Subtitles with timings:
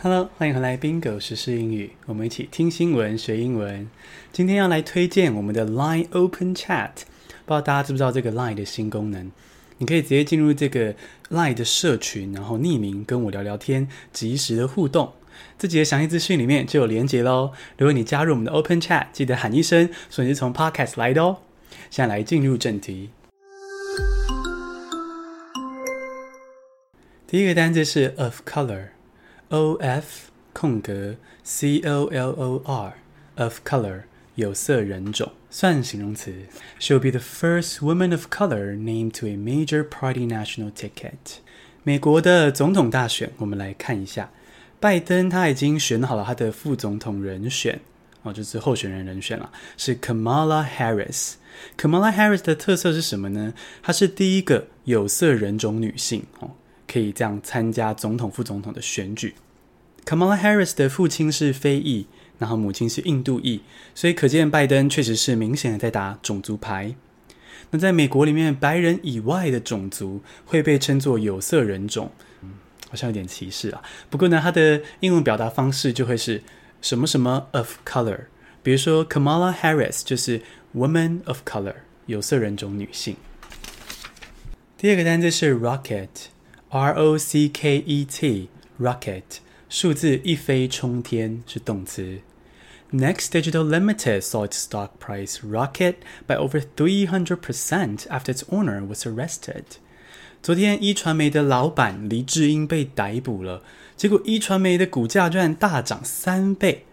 [0.00, 3.90] Hello，欢迎回来，Bingo 时事英语，我们一起听新闻学英文。
[4.30, 6.90] 今天要来推荐我们的 Line Open Chat，
[7.44, 9.32] 不知道大家知不知道这个 Line 的新功能？
[9.78, 10.94] 你可以直接进入这个
[11.30, 15.12] Line 的社群，然后匿名跟我聊聊天，即时的互动。
[15.58, 17.50] 自己的详细资讯里面就有连结喽。
[17.76, 21.38] 如果你加入我们的 Open Chat，记得喊一声，说你是从 Podcast 来的哦。
[21.90, 23.10] 现在来进入正题。
[27.26, 28.90] 第一个单字是 of color。
[29.50, 34.02] O F 空格 C O L O R，of color
[34.34, 36.30] 有色人种，算形容词。
[36.78, 41.38] She'll be the first woman of color named to a major party national ticket。
[41.82, 44.30] 美国的总统大选，我们来看一下。
[44.78, 47.80] 拜登他已经选好了他的副总统人选，
[48.24, 51.36] 哦，就是候选人人选了，是 Kamala Harris。
[51.78, 53.54] Kamala Harris 的特色是什么呢？
[53.82, 56.50] 她是第一个有色人种女性，哦。
[56.90, 59.34] 可以这样参加总统、副总统的选举。
[60.04, 62.06] Kamala Harris 的父亲是非裔，
[62.38, 63.60] 然后母亲是印度裔，
[63.94, 66.94] 所以可见拜登确实是明显的在打种族牌。
[67.70, 72.54] 那在美国里面，白人以外的种族会被称作有色人种，嗯，
[72.88, 73.82] 好像有点歧视啊。
[74.08, 76.42] 不过呢，它的英文表达方式就会是
[76.80, 78.20] 什么什么 of color，
[78.62, 80.40] 比如说 Kamala Harris 就是
[80.74, 81.74] woman of color，
[82.06, 83.16] 有色人种女性。
[84.78, 86.08] 第二个单词是 rocket。
[86.70, 89.22] R O C K E T，rocket，
[89.70, 92.18] 数字一飞冲天是动词。
[92.92, 95.94] Next Digital Limited saw its stock price rocket
[96.26, 99.62] by over 300% after its owner was arrested。
[100.42, 103.62] 昨天一传媒的老板黎智英被逮捕了，
[103.96, 106.84] 结果一传媒的股价居然大涨三倍。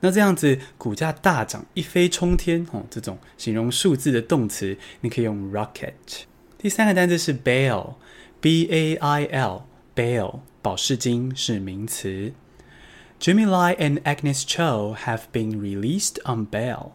[0.00, 6.24] 那这样子股价大涨一飞冲天哦，这种形容数字的动词，你可以用 rocket。
[6.58, 7.94] 第三个单词是 bail。
[8.44, 12.34] B A I L，bail，保释金是名词。
[13.18, 16.90] Jimmy Lai and Agnes Cho have been released on bail。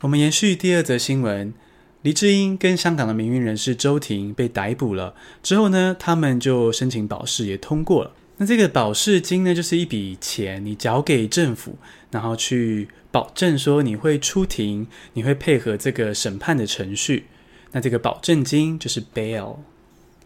[0.00, 1.52] 我们延续第二则新闻，
[2.00, 8.12] 黎智英跟香港的名运人士周庭被逮捕了之后呢，他们就申请保释也通过了。
[8.38, 11.76] 那这个保释金呢，就是一笔钱，你缴给政府，
[12.10, 17.26] 然后去保证说你会出庭，你会配合这个审判的程序。
[17.72, 19.58] 那这个保证金就是 bail。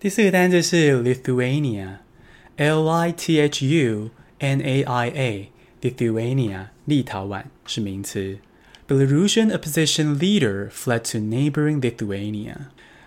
[0.00, 8.38] 第四个单词是 Lithuania，L I T H U N A I A，Lithuania，立陶宛是名词。
[8.86, 12.54] Belarusian opposition leader fled to neighboring Lithuania。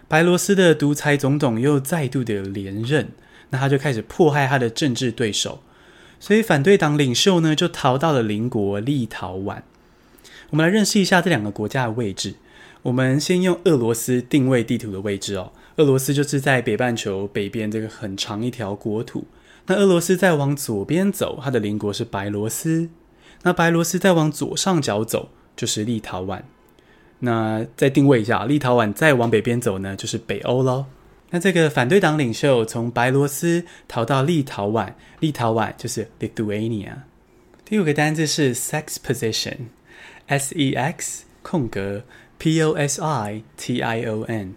[0.09, 3.11] 白罗斯的独裁总统又再度的连任，
[3.51, 5.63] 那他就开始迫害他的政治对手，
[6.19, 9.61] 所以反对党领袖呢就逃到了邻国立陶宛。
[10.49, 12.35] 我们来认识一下这两个国家的位置。
[12.83, 15.51] 我们先用俄罗斯定位地图的位置哦。
[15.77, 19.25] 俄罗斯就是在北半球北边这个很长一条国土。
[19.67, 22.89] 那俄罗斯再往左边走，它的邻国是白罗斯。
[23.43, 26.41] 那白罗斯再往左上角走，就是立陶宛。
[27.19, 30.87] 那再定位一下，立陶宛再往北边走呢，就是北欧喽。
[31.29, 36.93] 那这个反对党领袖从白罗斯逃到立陶宛，立陶宛就是 Lithuania。
[37.63, 42.03] 第五个单字是 sex position，S E X 空格
[42.41, 44.55] P O S I T I O N。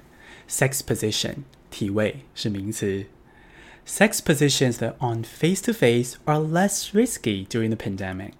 [0.48, 1.34] Sex position
[1.70, 3.04] 体位是名词。
[3.86, 8.32] Sex positions that on face to face are less risky during the pandemic。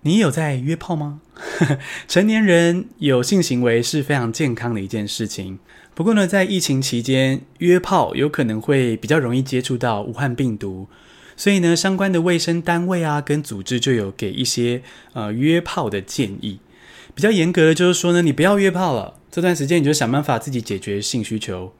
[0.00, 1.20] 你有在约炮吗？
[2.08, 5.60] 成年人有性行为是非常健康的一件事情。
[5.94, 10.88] 不过呢，在疫情期间约炮有可能会比较容易接触到武汉病毒，
[11.36, 16.58] 所以呢，相关的卫生单位啊跟组织就有给一些呃约炮的建议。
[17.14, 19.14] 比较严格的就是说呢，你不要约炮了。
[19.30, 21.72] 这段时间你就想办法自己解决性需求，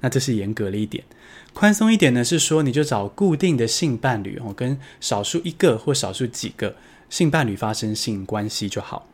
[0.00, 1.04] 那这是严格了一点。
[1.52, 6.76] 宽松一点呢，是说你就找固定的性伴侣哦，跟少数一个或少数几个
[7.10, 9.08] 性伴侣发生性关系就好。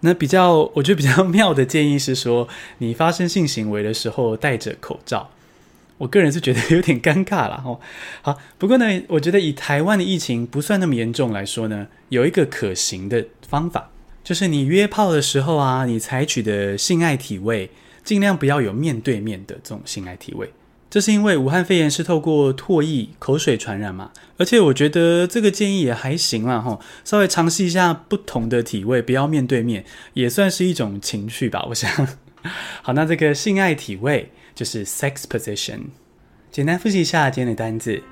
[0.00, 2.48] 那比较我觉得比较妙的建议是说，
[2.78, 5.30] 你发生性行为的时候戴着口罩。
[5.98, 7.78] 我个人是觉得有点尴尬啦哦。
[8.22, 13.90] 好，不过呢，我觉得以台湾的疫情不算那么严重来说呢，有一个可行的方法。
[14.24, 17.70] 就是你约炮的时候啊，你采取的性爱体位
[18.04, 20.50] 尽量不要有面对面的这种性爱体位。
[20.88, 24.10] 这是因为武汉肺炎是透过唾液、口水传染嘛。
[24.36, 31.64] 而且我觉得这个建议也还行啦，吼，稍微尝试一下不同的体位，不要面对面，也算是一种情趣吧。
[31.70, 31.90] 我想，
[32.82, 35.80] 好，那这个性爱体位就是 sex position。
[36.50, 38.02] 简单复习一下今天的单字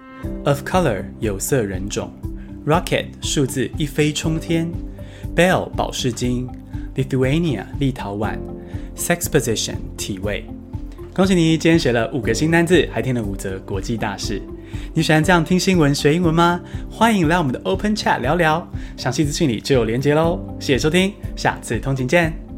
[0.45, 2.11] ：of color 有色人种
[2.67, 4.67] ，rocket 数字一飞冲天。
[5.35, 6.49] Bail 保释金
[6.95, 8.39] ，Lithuania 立陶宛
[8.97, 10.45] ，sex position 体位。
[11.15, 14.41] 恭喜你，今天学了五个新单字，还听了五则国际大事。
[14.95, 16.61] 你喜欢这样听新闻学英文吗？
[16.91, 18.67] 欢迎来我们的 Open Chat 聊聊，
[18.97, 20.39] 详细资讯里就有连结喽。
[20.61, 22.50] 谢谢收听，下次通勤见。